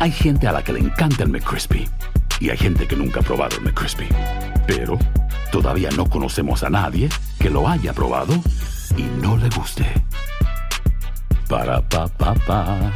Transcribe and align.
Hay 0.00 0.12
gente 0.12 0.48
a 0.48 0.52
la 0.52 0.64
que 0.64 0.72
le 0.72 0.80
encanta 0.80 1.24
el 1.24 1.28
McCrispy. 1.28 1.86
Y 2.40 2.48
hay 2.48 2.56
gente 2.56 2.88
que 2.88 2.96
nunca 2.96 3.20
ha 3.20 3.22
probado 3.22 3.58
el 3.58 3.64
McCrispy. 3.64 4.08
Pero 4.66 4.98
todavía 5.52 5.90
no 5.90 6.08
conocemos 6.08 6.62
a 6.62 6.70
nadie 6.70 7.10
que 7.38 7.50
lo 7.50 7.68
haya 7.68 7.92
probado 7.92 8.32
y 8.96 9.02
no 9.20 9.36
le 9.36 9.50
guste. 9.50 9.84
Para, 11.50 11.86
pa, 11.86 12.08
pa, 12.08 12.32
pa. 12.46 12.94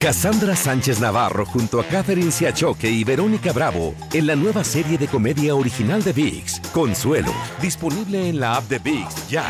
Cassandra 0.00 0.56
Sánchez 0.56 0.98
Navarro 0.98 1.46
junto 1.46 1.78
a 1.78 1.84
Catherine 1.84 2.32
Siachoque 2.32 2.90
y 2.90 3.04
Verónica 3.04 3.52
Bravo 3.52 3.94
en 4.12 4.26
la 4.26 4.34
nueva 4.34 4.64
serie 4.64 4.98
de 4.98 5.06
comedia 5.06 5.54
original 5.54 6.02
de 6.02 6.12
VIX, 6.12 6.58
Consuelo, 6.72 7.32
disponible 7.60 8.28
en 8.28 8.40
la 8.40 8.56
app 8.56 8.64
de 8.64 8.80
VIX 8.80 9.28
ya. 9.28 9.44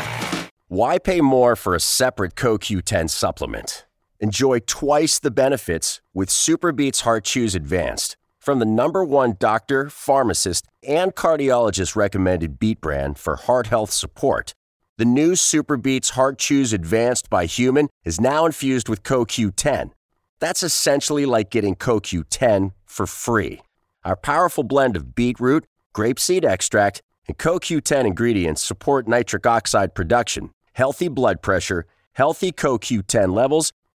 Why 0.69 0.99
pay 0.99 1.21
more 1.21 1.55
for 1.55 1.73
a 1.73 1.79
separate 1.79 2.35
CoQ10 2.35 3.09
supplement? 3.09 3.87
Enjoy 4.23 4.59
twice 4.59 5.19
the 5.19 5.31
benefits 5.31 5.99
with 6.13 6.29
Superbeats 6.29 7.01
Heart 7.01 7.25
Chews 7.25 7.55
Advanced 7.55 8.15
from 8.39 8.59
the 8.59 8.65
number 8.65 9.03
one 9.03 9.35
doctor, 9.37 9.89
pharmacist, 9.89 10.65
and 10.81 11.13
cardiologist 11.13 11.97
recommended 11.97 12.57
beat 12.57 12.79
brand 12.79 13.17
for 13.17 13.35
heart 13.35 13.67
health 13.67 13.91
support. 13.91 14.53
The 14.95 15.03
new 15.03 15.33
Superbeats 15.33 16.11
Heart 16.11 16.37
Chews 16.37 16.71
Advanced 16.71 17.29
by 17.29 17.47
Human 17.47 17.89
is 18.05 18.21
now 18.21 18.45
infused 18.45 18.87
with 18.87 19.03
CoQ10. 19.03 19.91
That's 20.39 20.63
essentially 20.63 21.25
like 21.25 21.49
getting 21.49 21.75
CoQ10 21.75 22.71
for 22.85 23.05
free. 23.05 23.59
Our 24.05 24.15
powerful 24.15 24.63
blend 24.63 24.95
of 24.95 25.15
beetroot, 25.15 25.65
grapeseed 25.93 26.45
extract, 26.45 27.01
and 27.27 27.37
CoQ10 27.37 28.05
ingredients 28.05 28.61
support 28.61 29.05
nitric 29.05 29.45
oxide 29.45 29.93
production, 29.93 30.51
healthy 30.71 31.09
blood 31.09 31.41
pressure, 31.41 31.87
healthy 32.13 32.53
CoQ10 32.53 33.33
levels, 33.33 33.73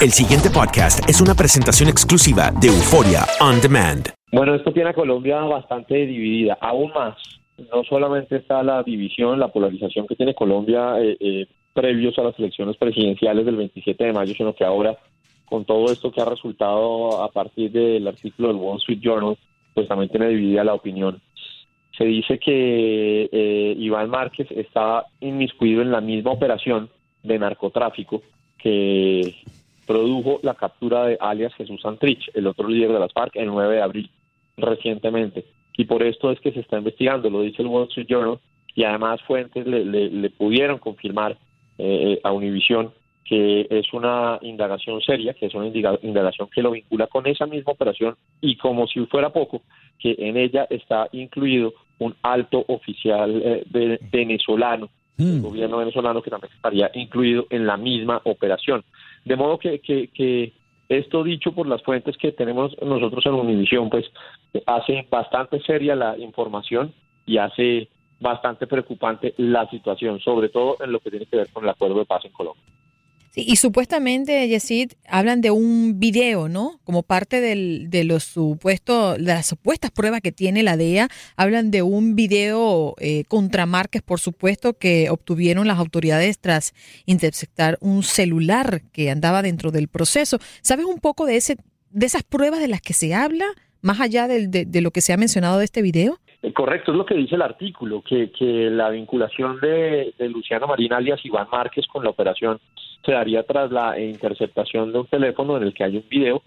El 0.00 0.12
siguiente 0.12 0.48
podcast 0.48 1.06
es 1.10 1.20
una 1.20 1.34
presentación 1.34 1.90
exclusiva 1.90 2.50
de 2.58 2.68
Euforia 2.68 3.26
On 3.38 3.60
Demand. 3.60 4.08
Bueno, 4.32 4.54
esto 4.54 4.72
tiene 4.72 4.88
a 4.88 4.94
Colombia 4.94 5.40
bastante 5.40 6.06
dividida, 6.06 6.56
aún 6.58 6.90
más. 6.94 7.18
No 7.70 7.84
solamente 7.84 8.36
está 8.36 8.62
la 8.62 8.82
división, 8.82 9.38
la 9.38 9.48
polarización 9.48 10.06
que 10.06 10.16
tiene 10.16 10.34
Colombia 10.34 10.98
eh, 11.02 11.18
eh, 11.20 11.46
previos 11.74 12.18
a 12.18 12.22
las 12.22 12.38
elecciones 12.38 12.78
presidenciales 12.78 13.44
del 13.44 13.56
27 13.56 14.02
de 14.02 14.12
mayo, 14.14 14.32
sino 14.34 14.54
que 14.54 14.64
ahora, 14.64 14.96
con 15.44 15.66
todo 15.66 15.92
esto 15.92 16.10
que 16.10 16.22
ha 16.22 16.24
resultado 16.24 17.22
a 17.22 17.30
partir 17.30 17.70
del 17.70 18.08
artículo 18.08 18.48
del 18.48 18.56
Wall 18.56 18.78
Street 18.78 19.00
Journal, 19.02 19.36
pues 19.74 19.86
también 19.86 20.08
tiene 20.08 20.28
dividida 20.28 20.64
la 20.64 20.72
opinión. 20.72 21.20
Se 21.98 22.04
dice 22.04 22.38
que 22.38 23.28
eh, 23.30 23.74
Iván 23.76 24.08
Márquez 24.08 24.50
está 24.50 25.04
inmiscuido 25.20 25.82
en 25.82 25.92
la 25.92 26.00
misma 26.00 26.30
operación 26.30 26.88
de 27.22 27.38
narcotráfico 27.38 28.22
que 28.56 29.34
produjo 29.90 30.38
la 30.44 30.54
captura 30.54 31.04
de 31.04 31.18
alias 31.18 31.52
Jesús 31.54 31.80
Santrich, 31.82 32.30
el 32.34 32.46
otro 32.46 32.68
líder 32.68 32.92
de 32.92 33.00
las 33.00 33.12
FARC, 33.12 33.34
el 33.34 33.48
9 33.48 33.74
de 33.74 33.82
abril, 33.82 34.10
recientemente. 34.56 35.44
Y 35.76 35.86
por 35.86 36.04
esto 36.04 36.30
es 36.30 36.38
que 36.38 36.52
se 36.52 36.60
está 36.60 36.78
investigando, 36.78 37.28
lo 37.28 37.42
dice 37.42 37.62
el 37.62 37.66
Wall 37.66 37.88
Street 37.88 38.06
Journal, 38.08 38.38
y 38.76 38.84
además 38.84 39.20
fuentes 39.22 39.66
le, 39.66 39.84
le, 39.84 40.08
le 40.08 40.30
pudieron 40.30 40.78
confirmar 40.78 41.36
eh, 41.76 42.20
a 42.22 42.30
Univisión 42.30 42.92
que 43.24 43.66
es 43.68 43.92
una 43.92 44.38
indagación 44.42 45.00
seria, 45.00 45.34
que 45.34 45.46
es 45.46 45.54
una 45.54 45.66
indagación 45.66 46.48
que 46.54 46.62
lo 46.62 46.70
vincula 46.70 47.08
con 47.08 47.26
esa 47.26 47.46
misma 47.46 47.72
operación 47.72 48.14
y 48.40 48.56
como 48.56 48.86
si 48.86 49.04
fuera 49.06 49.30
poco, 49.30 49.62
que 49.98 50.14
en 50.18 50.36
ella 50.36 50.68
está 50.70 51.08
incluido 51.10 51.74
un 51.98 52.14
alto 52.22 52.64
oficial 52.68 53.42
eh, 53.44 53.98
venezolano, 54.12 54.88
el 55.18 55.42
gobierno 55.42 55.78
venezolano 55.78 56.22
que 56.22 56.30
también 56.30 56.52
estaría 56.54 56.90
incluido 56.94 57.46
en 57.50 57.66
la 57.66 57.76
misma 57.76 58.20
operación. 58.24 58.84
De 59.24 59.36
modo 59.36 59.58
que, 59.58 59.80
que, 59.80 60.08
que 60.08 60.52
esto 60.88 61.22
dicho 61.22 61.52
por 61.52 61.66
las 61.66 61.82
fuentes 61.82 62.16
que 62.16 62.32
tenemos 62.32 62.76
nosotros 62.82 63.24
en 63.26 63.34
Univisión, 63.34 63.90
pues 63.90 64.06
hace 64.66 65.06
bastante 65.10 65.60
seria 65.60 65.94
la 65.94 66.18
información 66.18 66.92
y 67.26 67.38
hace 67.38 67.88
bastante 68.18 68.66
preocupante 68.66 69.34
la 69.38 69.68
situación, 69.70 70.20
sobre 70.20 70.48
todo 70.48 70.76
en 70.80 70.92
lo 70.92 71.00
que 71.00 71.10
tiene 71.10 71.26
que 71.26 71.36
ver 71.36 71.48
con 71.52 71.64
el 71.64 71.70
acuerdo 71.70 71.98
de 71.98 72.04
paz 72.06 72.24
en 72.24 72.32
Colombia. 72.32 72.62
Sí, 73.32 73.44
y 73.46 73.56
supuestamente, 73.56 74.48
Yesid, 74.48 74.92
hablan 75.06 75.40
de 75.40 75.52
un 75.52 76.00
video, 76.00 76.48
¿no? 76.48 76.80
Como 76.82 77.04
parte 77.04 77.40
del, 77.40 77.86
de 77.88 78.02
los 78.02 78.24
supuestos, 78.24 79.18
de 79.18 79.22
las 79.22 79.46
supuestas 79.46 79.92
pruebas 79.92 80.20
que 80.20 80.32
tiene 80.32 80.64
la 80.64 80.76
DEA, 80.76 81.08
hablan 81.36 81.70
de 81.70 81.82
un 81.82 82.16
video 82.16 82.96
eh, 82.98 83.22
contra 83.28 83.66
Márquez, 83.66 84.02
por 84.02 84.18
supuesto, 84.18 84.76
que 84.76 85.10
obtuvieron 85.10 85.68
las 85.68 85.78
autoridades 85.78 86.40
tras 86.40 86.74
interceptar 87.06 87.78
un 87.80 88.02
celular 88.02 88.82
que 88.90 89.10
andaba 89.12 89.42
dentro 89.42 89.70
del 89.70 89.86
proceso. 89.86 90.40
¿Sabes 90.60 90.86
un 90.86 90.98
poco 90.98 91.24
de 91.24 91.36
ese, 91.36 91.56
de 91.90 92.06
esas 92.06 92.24
pruebas 92.24 92.58
de 92.58 92.66
las 92.66 92.80
que 92.80 92.94
se 92.94 93.14
habla, 93.14 93.46
más 93.80 94.00
allá 94.00 94.26
de, 94.26 94.48
de, 94.48 94.64
de 94.64 94.80
lo 94.80 94.90
que 94.90 95.02
se 95.02 95.12
ha 95.12 95.16
mencionado 95.16 95.58
de 95.58 95.66
este 95.66 95.82
video? 95.82 96.18
Eh, 96.42 96.52
correcto, 96.52 96.92
es 96.92 96.96
lo 96.96 97.04
que 97.04 97.14
dice 97.14 97.34
el 97.34 97.42
artículo, 97.42 98.02
que, 98.02 98.30
que 98.30 98.70
la 98.70 98.88
vinculación 98.90 99.60
de, 99.60 100.14
de, 100.18 100.28
Luciano 100.28 100.66
Marín 100.66 100.92
alias 100.92 101.24
Iván 101.24 101.48
Márquez 101.52 101.86
con 101.86 102.02
la 102.02 102.10
operación 102.10 102.58
se 103.04 103.12
daría 103.12 103.42
tras 103.42 103.70
la 103.70 104.00
interceptación 104.00 104.92
de 104.92 105.00
un 105.00 105.06
teléfono 105.06 105.56
en 105.56 105.64
el 105.64 105.74
que 105.74 105.84
hay 105.84 105.96
un 105.96 106.04
video 106.08 106.42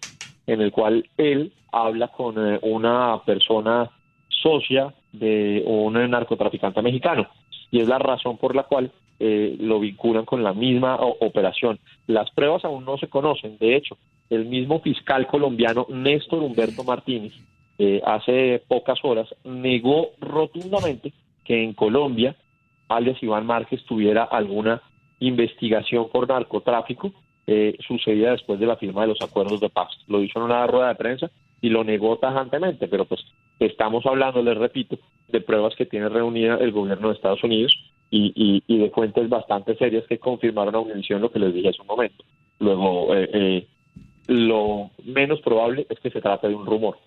en 0.48 0.62
el 0.62 0.72
cual 0.72 1.08
él 1.18 1.54
habla 1.72 2.08
con 2.08 2.36
eh, 2.38 2.60
una 2.64 3.22
persona 3.24 3.90
socia 4.30 4.94
de 5.12 5.64
un 5.66 5.94
narcotraficante 5.94 6.82
mexicano 6.82 7.28
y 7.72 7.80
es 7.80 7.88
la 7.88 8.00
razón 8.00 8.38
por 8.38 8.56
la 8.56 8.64
cual 8.64 8.92
eh, 9.20 9.56
lo 9.60 9.80
vinculan 9.80 10.26
con 10.26 10.44
la 10.44 10.54
misma 10.54 10.96
operación. 10.96 11.80
Las 12.08 12.30
pruebas 12.32 12.66
aún 12.66 12.84
no 12.84 12.98
se 12.98 13.08
conocen, 13.08 13.58
de 13.60 13.76
hecho, 13.76 13.98
el 14.30 14.46
mismo 14.46 14.80
fiscal 14.82 15.28
colombiano 15.28 15.86
Néstor 15.90 16.42
Humberto 16.42 16.84
Martínez 16.84 17.34
eh, 17.78 18.02
hace 18.06 18.62
pocas 18.68 19.00
horas 19.04 19.28
negó 19.44 20.12
rotundamente 20.20 21.14
que 21.44 21.64
en 21.64 21.74
Colombia 21.74 22.36
alias 22.88 23.22
Iván 23.22 23.46
Márquez 23.46 23.84
tuviera 23.86 24.24
alguna 24.24 24.82
investigación 25.20 26.10
por 26.10 26.28
narcotráfico 26.28 27.12
eh, 27.48 27.76
sucedida 27.86 28.32
después 28.32 28.60
de 28.60 28.66
la 28.66 28.78
firma 28.78 29.02
de 29.02 29.08
los 29.08 29.22
acuerdos 29.22 29.60
de 29.60 29.70
paz. 29.70 29.90
Lo 30.08 30.22
hizo 30.22 30.40
en 30.40 30.46
una 30.46 30.66
rueda 30.68 30.90
de 30.90 30.96
prensa 30.96 31.32
y 31.62 31.70
lo 31.70 31.84
negó 31.84 32.18
tajantemente, 32.18 32.88
pero 32.88 33.06
pues 33.06 33.22
estamos 33.60 34.06
hablando, 34.06 34.42
les 34.42 34.58
repito, 34.58 34.98
de 35.28 35.42
pruebas 35.42 35.76
que 35.76 35.86
tiene 35.86 36.10
reunida 36.10 36.56
el 36.56 36.72
gobierno 36.72 37.08
de 37.08 37.16
Estados 37.16 37.44
Unidos 37.44 37.74
y, 38.12 38.62
de 38.68 38.92
fuentes 38.92 39.28
bastante 39.28 39.76
serias 39.76 40.06
que 40.08 40.20
confirmaron 40.20 40.76
a 40.76 40.80
Univision 40.80 41.22
lo 41.22 41.32
que 41.32 41.40
les 41.40 41.54
dije 41.54 41.70
hace 41.70 41.82
un 41.82 41.88
momento. 41.88 42.24
Luego, 42.60 43.16
eh, 43.16 43.30
eh, 43.34 43.68
lo 44.28 44.92
menos 45.04 45.42
probable 45.42 45.88
es 45.90 46.00
que 46.00 46.12
se 46.12 46.22
trate 46.22 46.48
de 46.48 46.56
un 46.56 46.66
rumor. 46.66 46.98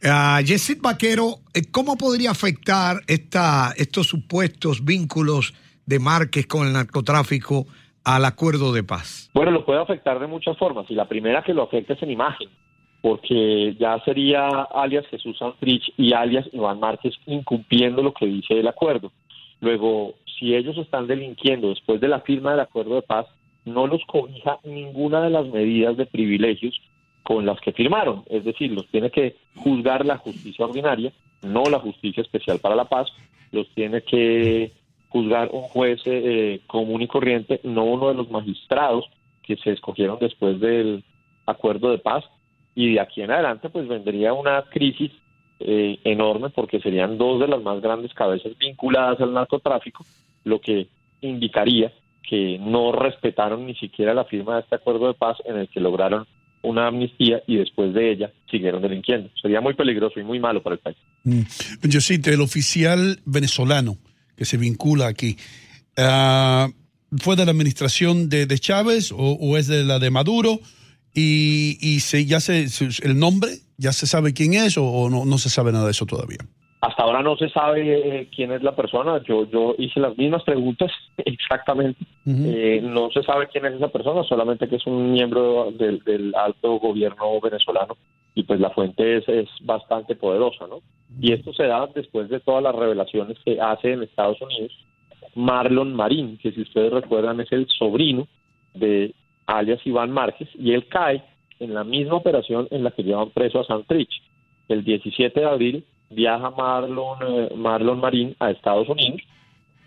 Uh, 0.00 0.40
Yesid 0.44 0.80
Vaquero, 0.80 1.38
eh, 1.54 1.62
¿cómo 1.72 1.96
podría 1.96 2.30
afectar 2.30 2.98
esta, 3.08 3.72
estos 3.76 4.06
supuestos 4.06 4.84
vínculos 4.84 5.54
de 5.86 5.98
Márquez 5.98 6.46
con 6.46 6.68
el 6.68 6.72
narcotráfico 6.72 7.66
al 8.04 8.24
acuerdo 8.24 8.72
de 8.72 8.84
paz? 8.84 9.28
Bueno, 9.34 9.50
lo 9.50 9.64
puede 9.64 9.80
afectar 9.80 10.20
de 10.20 10.28
muchas 10.28 10.56
formas 10.56 10.86
y 10.88 10.94
la 10.94 11.08
primera 11.08 11.42
que 11.42 11.52
lo 11.52 11.64
afecta 11.64 11.94
es 11.94 12.02
en 12.04 12.12
imagen, 12.12 12.48
porque 13.02 13.74
ya 13.80 13.98
sería 14.04 14.46
alias 14.72 15.04
Jesús 15.10 15.36
Santrich 15.36 15.92
y 15.96 16.12
alias 16.12 16.46
Iván 16.52 16.78
Márquez 16.78 17.14
incumpliendo 17.26 18.00
lo 18.00 18.14
que 18.14 18.26
dice 18.26 18.60
el 18.60 18.68
acuerdo. 18.68 19.10
Luego, 19.60 20.14
si 20.38 20.54
ellos 20.54 20.78
están 20.78 21.08
delinquiendo 21.08 21.70
después 21.70 22.00
de 22.00 22.06
la 22.06 22.20
firma 22.20 22.52
del 22.52 22.60
acuerdo 22.60 22.94
de 22.94 23.02
paz, 23.02 23.26
no 23.64 23.88
los 23.88 24.04
cobija 24.06 24.58
ninguna 24.62 25.20
de 25.22 25.30
las 25.30 25.48
medidas 25.48 25.96
de 25.96 26.06
privilegios 26.06 26.80
con 27.28 27.44
las 27.44 27.60
que 27.60 27.72
firmaron, 27.72 28.24
es 28.30 28.42
decir, 28.42 28.72
los 28.72 28.86
tiene 28.86 29.10
que 29.10 29.36
juzgar 29.54 30.06
la 30.06 30.16
justicia 30.16 30.64
ordinaria, 30.64 31.12
no 31.42 31.64
la 31.64 31.78
justicia 31.78 32.22
especial 32.22 32.58
para 32.58 32.74
la 32.74 32.86
paz, 32.86 33.12
los 33.52 33.68
tiene 33.74 34.00
que 34.00 34.72
juzgar 35.10 35.50
un 35.52 35.60
juez 35.64 36.00
eh, 36.06 36.62
común 36.66 37.02
y 37.02 37.06
corriente, 37.06 37.60
no 37.64 37.84
uno 37.84 38.08
de 38.08 38.14
los 38.14 38.30
magistrados 38.30 39.04
que 39.42 39.56
se 39.56 39.72
escogieron 39.72 40.16
después 40.18 40.58
del 40.58 41.04
acuerdo 41.44 41.90
de 41.90 41.98
paz, 41.98 42.24
y 42.74 42.94
de 42.94 43.00
aquí 43.00 43.20
en 43.20 43.30
adelante 43.30 43.68
pues 43.68 43.86
vendría 43.86 44.32
una 44.32 44.62
crisis 44.62 45.12
eh, 45.60 45.98
enorme 46.04 46.48
porque 46.48 46.80
serían 46.80 47.18
dos 47.18 47.40
de 47.40 47.48
las 47.48 47.60
más 47.60 47.82
grandes 47.82 48.14
cabezas 48.14 48.56
vinculadas 48.56 49.20
al 49.20 49.34
narcotráfico, 49.34 50.02
lo 50.44 50.62
que 50.62 50.88
indicaría 51.20 51.92
que 52.22 52.58
no 52.58 52.90
respetaron 52.90 53.66
ni 53.66 53.74
siquiera 53.74 54.14
la 54.14 54.24
firma 54.24 54.54
de 54.54 54.60
este 54.62 54.76
acuerdo 54.76 55.08
de 55.08 55.14
paz 55.14 55.36
en 55.44 55.58
el 55.58 55.68
que 55.68 55.80
lograron 55.80 56.26
una 56.62 56.88
amnistía 56.88 57.42
y 57.46 57.56
después 57.56 57.94
de 57.94 58.12
ella 58.12 58.32
siguieron 58.50 58.82
delinquiendo. 58.82 59.30
Sería 59.40 59.60
muy 59.60 59.74
peligroso 59.74 60.20
y 60.20 60.24
muy 60.24 60.40
malo 60.40 60.62
para 60.62 60.74
el 60.74 60.80
país. 60.80 60.96
Mm. 61.24 61.42
Yo 61.82 62.00
sí, 62.00 62.20
el 62.24 62.40
oficial 62.40 63.20
venezolano 63.24 63.96
que 64.36 64.44
se 64.44 64.56
vincula 64.56 65.06
aquí, 65.06 65.36
ah, 65.96 66.68
¿fue 67.18 67.36
de 67.36 67.44
la 67.44 67.50
administración 67.50 68.28
de, 68.28 68.46
Chávez 68.58 69.12
o, 69.14 69.56
es 69.56 69.66
de 69.66 69.84
la 69.84 69.98
de 69.98 70.10
Maduro? 70.10 70.60
Y, 71.14 71.78
y 71.80 72.00
se, 72.00 72.24
ya 72.26 72.38
se, 72.40 72.66
el 73.02 73.18
nombre, 73.18 73.50
¿ya 73.76 73.92
se 73.92 74.06
sabe 74.06 74.32
quién 74.32 74.54
es 74.54 74.76
o, 74.78 75.08
no, 75.10 75.24
no 75.24 75.38
se 75.38 75.50
sabe 75.50 75.72
nada 75.72 75.86
de 75.86 75.90
eso 75.90 76.06
todavía? 76.06 76.38
Hasta 76.80 77.02
ahora 77.02 77.22
no 77.22 77.36
se 77.36 77.48
sabe 77.48 78.20
eh, 78.20 78.28
quién 78.34 78.52
es 78.52 78.62
la 78.62 78.76
persona. 78.76 79.20
Yo, 79.24 79.48
yo 79.50 79.74
hice 79.78 79.98
las 79.98 80.16
mismas 80.16 80.44
preguntas 80.44 80.92
exactamente. 81.16 82.04
Eh, 82.26 82.80
no 82.82 83.10
se 83.10 83.22
sabe 83.22 83.48
quién 83.48 83.66
es 83.66 83.74
esa 83.74 83.88
persona, 83.88 84.22
solamente 84.22 84.68
que 84.68 84.76
es 84.76 84.86
un 84.86 85.12
miembro 85.12 85.72
del, 85.72 86.32
alto 86.36 86.78
gobierno 86.78 87.40
venezolano 87.40 87.96
y 88.34 88.42
pues 88.44 88.60
la 88.60 88.70
fuente 88.70 89.16
es, 89.16 89.28
es, 89.28 89.48
bastante 89.62 90.14
poderosa, 90.14 90.66
¿no? 90.68 90.80
Y 91.20 91.32
esto 91.32 91.52
se 91.52 91.64
da 91.64 91.88
después 91.92 92.28
de 92.28 92.38
todas 92.38 92.62
las 92.62 92.74
revelaciones 92.74 93.38
que 93.44 93.60
hace 93.60 93.94
en 93.94 94.02
Estados 94.02 94.40
Unidos 94.40 94.72
Marlon 95.34 95.94
Marín, 95.94 96.36
que 96.38 96.52
si 96.52 96.62
ustedes 96.62 96.92
recuerdan 96.92 97.40
es 97.40 97.50
el 97.52 97.66
sobrino 97.68 98.26
de 98.74 99.14
alias 99.46 99.80
Iván 99.84 100.10
Márquez, 100.10 100.48
y 100.54 100.72
él 100.72 100.86
cae 100.88 101.22
en 101.60 101.74
la 101.74 101.84
misma 101.84 102.16
operación 102.16 102.68
en 102.70 102.84
la 102.84 102.90
que 102.90 103.02
llevan 103.04 103.30
preso 103.30 103.60
a 103.60 103.64
Santrich. 103.64 104.10
El 104.68 104.84
17 104.84 105.40
de 105.40 105.46
abril 105.46 105.84
viaja 106.10 106.50
Marlon, 106.50 107.18
eh, 107.22 107.54
Marlon 107.54 108.00
Marín 108.00 108.36
a 108.38 108.50
Estados 108.50 108.88
Unidos 108.88 109.20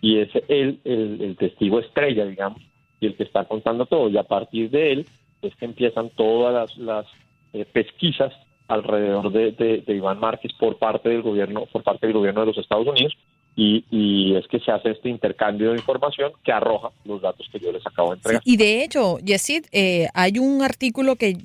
y 0.01 0.17
es 0.17 0.29
él 0.47 0.79
el, 0.83 1.35
testigo 1.37 1.79
estrella, 1.79 2.25
digamos, 2.25 2.61
y 2.99 3.05
el 3.05 3.15
que 3.15 3.23
está 3.23 3.45
contando 3.45 3.85
todo. 3.85 4.09
Y 4.09 4.17
a 4.17 4.23
partir 4.23 4.69
de 4.71 4.91
él 4.91 5.05
es 5.41 5.55
que 5.55 5.65
empiezan 5.65 6.09
todas 6.09 6.75
las, 6.77 7.05
eh, 7.53 7.65
pesquisas 7.65 8.33
alrededor 8.67 9.31
de, 9.31 9.83
Iván 9.87 10.19
Márquez 10.19 10.51
por 10.53 10.77
parte 10.77 11.09
del 11.09 11.21
gobierno, 11.21 11.65
por 11.71 11.83
parte 11.83 12.07
del 12.07 12.15
gobierno 12.15 12.41
de 12.41 12.47
los 12.47 12.57
Estados 12.57 12.87
Unidos. 12.87 13.13
Y, 13.53 14.33
es 14.33 14.47
que 14.47 14.59
se 14.61 14.71
hace 14.71 14.91
este 14.91 15.09
intercambio 15.09 15.71
de 15.71 15.77
información 15.77 16.31
que 16.43 16.53
arroja 16.53 16.89
los 17.03 17.21
datos 17.21 17.47
que 17.51 17.59
yo 17.59 17.71
les 17.71 17.85
acabo 17.85 18.11
de 18.11 18.15
entregar. 18.15 18.41
y 18.45 18.55
de 18.55 18.83
hecho, 18.83 19.19
Yesid, 19.19 19.65
eh, 19.73 20.07
hay 20.13 20.39
un 20.39 20.63
artículo 20.63 21.17
que 21.17 21.35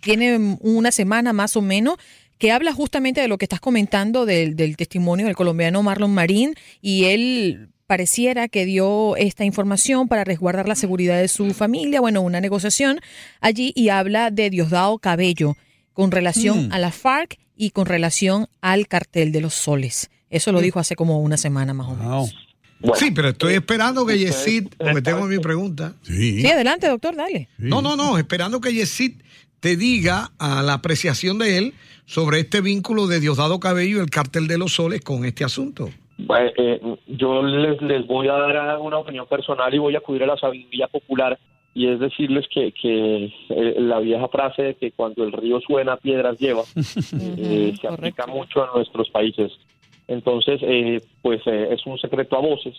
tiene 0.00 0.56
una 0.60 0.92
semana 0.92 1.32
más 1.32 1.56
o 1.56 1.60
menos 1.60 1.96
que 2.40 2.50
habla 2.52 2.72
justamente 2.72 3.20
de 3.20 3.28
lo 3.28 3.36
que 3.36 3.44
estás 3.44 3.60
comentando 3.60 4.24
del, 4.24 4.56
testimonio 4.76 5.26
del 5.26 5.36
colombiano 5.36 5.82
Marlon 5.82 6.12
Marín 6.12 6.54
y 6.80 7.04
él 7.04 7.68
pareciera 7.86 8.48
que 8.48 8.64
dio 8.64 9.14
esta 9.16 9.44
información 9.44 10.08
para 10.08 10.24
resguardar 10.24 10.66
la 10.66 10.74
seguridad 10.74 11.20
de 11.20 11.28
su 11.28 11.52
familia, 11.52 12.00
bueno, 12.00 12.22
una 12.22 12.40
negociación 12.40 13.00
allí 13.42 13.74
y 13.76 13.90
habla 13.90 14.30
de 14.30 14.48
Diosdado 14.48 14.98
Cabello 14.98 15.58
con 15.92 16.10
relación 16.10 16.68
mm. 16.68 16.72
a 16.72 16.78
la 16.78 16.90
FARC 16.92 17.38
y 17.56 17.70
con 17.70 17.84
relación 17.84 18.48
al 18.62 18.88
cartel 18.88 19.32
de 19.32 19.42
los 19.42 19.52
soles. 19.52 20.08
Eso 20.30 20.50
lo 20.50 20.60
mm. 20.60 20.62
dijo 20.62 20.80
hace 20.80 20.96
como 20.96 21.20
una 21.20 21.36
semana 21.36 21.74
más 21.74 21.88
o 21.88 21.94
menos. 21.94 22.34
sí, 22.94 23.10
pero 23.10 23.28
estoy 23.28 23.52
esperando 23.52 24.06
que 24.06 24.18
Yesid, 24.18 24.68
porque 24.78 25.02
tengo 25.02 25.26
mi 25.26 25.40
pregunta. 25.40 25.94
Sí. 26.04 26.46
adelante, 26.46 26.88
doctor, 26.88 27.14
dale. 27.14 27.50
No, 27.58 27.82
no, 27.82 27.96
no, 27.96 28.16
esperando 28.16 28.62
que 28.62 28.72
Yesid 28.72 29.16
te 29.60 29.76
diga 29.76 30.32
a 30.38 30.62
la 30.62 30.72
apreciación 30.72 31.36
de 31.36 31.58
él 31.58 31.74
sobre 32.10 32.40
este 32.40 32.60
vínculo 32.60 33.06
de 33.06 33.20
Diosdado 33.20 33.60
Cabello 33.60 33.98
y 33.98 34.00
el 34.00 34.10
cártel 34.10 34.48
de 34.48 34.58
los 34.58 34.72
soles 34.72 35.00
con 35.00 35.24
este 35.24 35.44
asunto. 35.44 35.90
Eh, 36.58 36.80
yo 37.06 37.40
les, 37.40 37.80
les, 37.80 38.04
voy 38.04 38.26
a 38.26 38.32
dar 38.32 38.80
una 38.80 38.98
opinión 38.98 39.28
personal 39.28 39.72
y 39.72 39.78
voy 39.78 39.94
a 39.94 39.98
acudir 39.98 40.24
a 40.24 40.26
la 40.26 40.36
sabiduría 40.36 40.88
popular 40.88 41.38
y 41.72 41.86
es 41.86 42.00
decirles 42.00 42.46
que, 42.52 42.72
que 42.72 43.26
eh, 43.50 43.74
la 43.78 44.00
vieja 44.00 44.26
frase 44.26 44.60
de 44.60 44.74
que 44.74 44.90
cuando 44.90 45.22
el 45.22 45.30
río 45.30 45.60
suena 45.60 45.98
piedras 45.98 46.36
lleva 46.36 46.64
eh, 46.74 47.74
se 47.80 47.86
aplica 47.86 48.26
mucho 48.26 48.64
en 48.64 48.70
nuestros 48.74 49.08
países. 49.10 49.52
Entonces, 50.08 50.60
pues 51.22 51.40
es 51.46 51.86
un 51.86 51.96
secreto 51.98 52.36
a 52.36 52.40
voces 52.40 52.74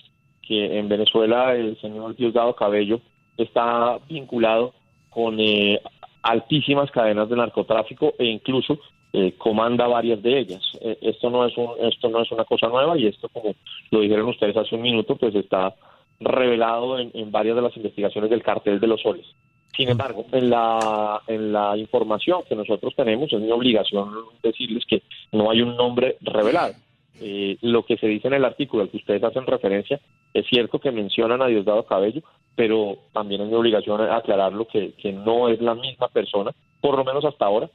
que 0.46 0.78
en 0.78 0.90
Venezuela 0.90 1.56
el 1.56 1.80
señor 1.80 2.18
Diosdado 2.18 2.54
Cabello 2.54 3.00
está 3.38 3.98
vinculado 4.10 4.74
con 5.10 5.38
altísimas 6.22 6.92
cadenas 6.92 7.30
de 7.30 7.38
narcotráfico 7.38 8.14
e 8.20 8.26
incluso 8.26 8.78
eh, 9.14 9.34
comanda 9.38 9.88
varias 9.88 10.22
de 10.22 10.40
ellas. 10.40 10.62
Eh, 10.80 10.98
esto 11.02 11.30
no 11.30 11.46
es 11.46 11.58
un, 11.58 11.72
esto 11.82 12.10
no 12.10 12.22
es 12.22 12.32
una 12.32 12.46
cosa 12.46 12.68
nueva 12.68 12.98
y 12.98 13.08
esto, 13.08 13.28
como 13.30 13.56
lo 13.92 14.00
dijeron 14.00 14.30
ustedes 14.30 14.56
hace 14.56 14.76
un 14.76 14.82
minuto, 14.82 15.16
pues 15.16 15.36
está 15.36 15.76
revelado 16.20 17.00
en, 17.00 17.32
varias 17.32 17.56
de 17.56 17.62
las 17.62 17.76
investigaciones 17.76 18.30
del 18.30 18.44
cartel 18.44 18.80
de 18.80 18.88
los 18.88 19.02
soles. 19.02 19.26
Sin 19.76 19.90
embargo, 19.90 20.26
en 20.32 20.50
la, 20.50 21.22
en 21.28 21.52
la 21.52 21.76
información 21.78 22.42
que 22.48 22.56
nosotros 22.56 22.94
tenemos, 22.96 23.32
es 23.34 23.40
mi 23.40 23.52
obligación 23.52 24.12
decirles 24.44 24.86
que 24.86 25.02
no 25.32 25.50
hay 25.50 25.62
un 25.62 25.76
nombre 25.76 26.18
revelado. 26.22 26.74
Eh, 27.20 27.58
lo 27.62 27.84
que 27.86 27.98
se 27.98 28.08
dice 28.08 28.28
en 28.28 28.36
el 28.36 28.46
artículo 28.46 28.84
al 28.84 28.90
que 28.90 28.98
ustedes 28.98 29.24
hacen 29.24 29.46
referencia, 29.46 30.00
es 30.34 30.46
cierto 30.48 30.80
que 30.80 30.92
mencionan 30.92 31.42
a 31.42 31.48
Diosdado 31.48 31.86
Cabello, 31.86 32.22
pero 32.56 32.98
también 33.14 33.42
es 33.42 33.48
mi 33.48 33.56
obligación 33.56 34.02
aclararlo 34.02 34.66
que, 34.66 34.94
que 34.94 35.12
no 35.12 35.50
es 35.50 35.62
la 35.62 35.76
misma 35.76 36.08
persona, 36.08 36.52
por 36.80 36.98
lo 36.98 37.04
menos 37.04 37.24
hasta 37.26 37.46
ahora, 37.46 37.70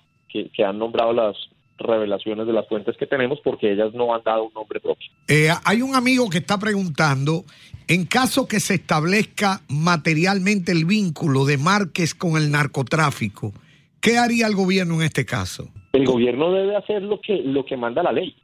que, 0.54 0.64
han 0.64 0.78
nombrado 0.78 1.12
las 1.12 1.36
revelaciones 1.78 2.46
de 2.46 2.52
las 2.52 2.66
fuentes 2.68 2.96
que 2.96 3.06
tenemos 3.06 3.38
porque 3.44 3.72
ellas 3.72 3.92
no 3.92 4.14
han 4.14 4.22
dado 4.22 4.44
un 4.44 4.54
nombre 4.54 4.80
propio. 4.80 5.08
Eh, 5.28 5.48
hay 5.64 5.82
un 5.82 5.94
amigo 5.94 6.30
que 6.30 6.38
está 6.38 6.58
preguntando, 6.58 7.44
en 7.86 8.06
caso 8.06 8.48
que 8.48 8.60
se 8.60 8.74
establezca 8.74 9.60
materialmente 9.68 10.72
el 10.72 10.84
vínculo 10.86 11.44
de 11.44 11.58
Márquez 11.58 12.14
con 12.14 12.36
el 12.36 12.50
narcotráfico, 12.50 13.52
¿qué 14.00 14.18
haría 14.18 14.46
el 14.46 14.54
gobierno 14.54 14.96
en 14.96 15.02
este 15.02 15.26
caso? 15.26 15.68
El 15.92 16.04
gobierno 16.04 16.52
debe 16.52 16.76
hacer 16.76 17.02
lo 17.02 17.20
que, 17.20 17.36
lo 17.42 17.64
que 17.64 17.76
manda 17.76 18.02
la 18.02 18.12
ley, 18.12 18.34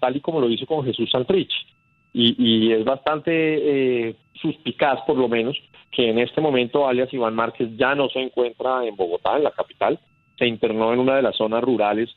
tal 0.00 0.16
y 0.16 0.20
como 0.20 0.40
lo 0.40 0.50
hizo 0.50 0.66
con 0.66 0.84
Jesús 0.84 1.10
Santrich. 1.10 1.52
Y, 2.12 2.72
es 2.72 2.84
bastante 2.84 3.30
eh, 4.08 4.16
suspicaz, 4.40 5.00
por 5.06 5.16
lo 5.16 5.28
menos, 5.28 5.56
que 5.92 6.10
en 6.10 6.18
este 6.18 6.40
momento 6.40 6.88
alias 6.88 7.12
Iván 7.12 7.34
Márquez 7.34 7.68
ya 7.76 7.94
no 7.94 8.08
se 8.08 8.20
encuentra 8.20 8.84
en 8.84 8.96
Bogotá, 8.96 9.36
en 9.36 9.44
la 9.44 9.50
capital, 9.50 10.00
se 10.38 10.46
internó 10.46 10.92
en 10.92 11.00
una 11.00 11.16
de 11.16 11.22
las 11.22 11.36
zonas 11.36 11.62
rurales 11.62 12.10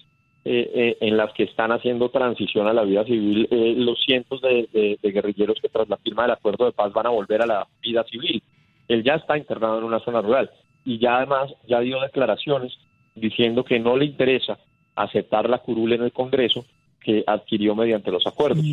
eh, 0.44 0.72
eh, 0.74 0.98
en 1.02 1.18
las 1.18 1.32
que 1.34 1.44
están 1.44 1.72
haciendo 1.72 2.10
transición 2.10 2.68
a 2.68 2.74
la 2.74 2.82
vida 2.84 3.04
civil 3.04 3.48
eh, 3.52 3.76
los 3.78 4.02
cientos 4.04 4.42
de, 4.42 4.98
guerrilleros 5.04 5.60
que 5.62 5.70
tras 5.70 5.88
la 5.88 5.98
firma 5.98 6.24
del 6.24 6.32
acuerdo 6.32 6.66
de 6.66 6.72
paz 6.72 6.92
van 6.94 7.06
a 7.06 7.12
volver 7.12 7.44
a 7.44 7.46
la 7.46 7.68
vida 7.82 8.04
civil. 8.06 8.42
Él 8.88 9.04
ya 9.04 9.16
está 9.16 9.38
internado 9.38 9.78
en 9.78 9.84
una 9.84 10.00
zona 10.00 10.20
rural 10.20 10.50
y 10.84 10.98
ya 10.98 11.18
además 11.18 11.52
ya 11.68 11.80
dio 11.82 12.02
declaraciones 12.02 12.74
diciendo 13.14 13.64
que 13.64 13.80
no 13.80 13.96
le 13.98 14.06
interesa 14.06 14.58
aceptar 14.96 15.48
la 15.48 15.60
curul 15.60 15.94
en 15.94 16.02
el 16.02 16.12
Congreso 16.12 16.66
que 17.00 17.24
adquirió 17.28 17.76
mediante 17.76 18.10
los 18.12 18.26
acuerdos. 18.26 18.66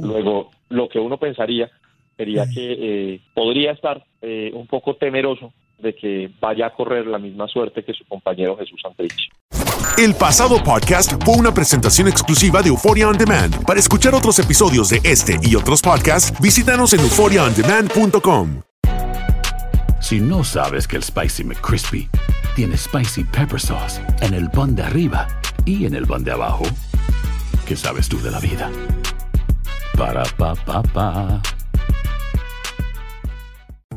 luego, 0.00 0.50
lo 0.70 0.88
que 0.88 0.98
uno 0.98 1.18
pensaría 1.18 1.70
sería 2.16 2.46
que 2.52 3.20
podría 3.34 3.72
estar 3.72 4.02
un 4.22 4.66
poco 4.66 4.96
temeroso 4.96 5.52
de 5.78 5.94
que 5.94 6.30
vaya 6.40 6.66
a 6.66 6.74
correr 6.74 7.06
la 7.06 7.18
misma 7.18 7.48
suerte 7.48 7.84
que 7.84 7.92
su 7.92 8.04
compañero 8.06 8.56
Jesús 8.56 8.80
Santrich. 8.82 9.30
El 9.98 10.14
pasado 10.14 10.62
podcast 10.62 11.12
fue 11.24 11.36
una 11.36 11.54
presentación 11.54 12.08
exclusiva 12.08 12.60
de 12.62 12.68
Euphoria 12.68 13.08
On 13.08 13.16
Demand. 13.16 13.64
Para 13.64 13.80
escuchar 13.80 14.14
otros 14.14 14.38
episodios 14.38 14.90
de 14.90 15.00
este 15.04 15.38
y 15.42 15.54
otros 15.54 15.80
podcasts, 15.80 16.38
visítanos 16.40 16.92
en 16.92 17.00
euphoriaondemand.com. 17.00 18.62
Si 20.00 20.20
no 20.20 20.44
sabes 20.44 20.86
que 20.86 20.96
el 20.96 21.02
Spicy 21.02 21.44
McCrispy 21.44 22.08
tiene 22.54 22.76
Spicy 22.76 23.24
Pepper 23.24 23.58
Sauce 23.58 24.00
en 24.20 24.34
el 24.34 24.50
pan 24.50 24.74
de 24.74 24.82
arriba 24.82 25.26
y 25.64 25.86
en 25.86 25.94
el 25.94 26.06
pan 26.06 26.22
de 26.22 26.32
abajo, 26.32 26.64
¿qué 27.66 27.74
sabes 27.74 28.08
tú 28.08 28.20
de 28.20 28.30
la 28.30 28.38
vida? 28.38 28.70
Para, 29.96 30.24
pa, 30.36 30.54
pa, 30.54 30.82
pa. 30.82 31.40